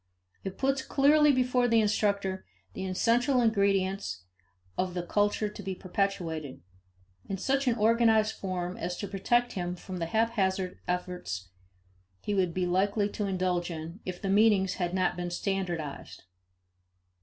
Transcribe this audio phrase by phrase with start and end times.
[0.43, 4.23] It puts clearly before the instructor the essential ingredients
[4.75, 6.63] of the culture to be perpetuated,
[7.29, 11.49] in such an organized form as to protect him from the haphazard efforts
[12.19, 16.23] he would be likely to indulge in if the meanings had not been standardized.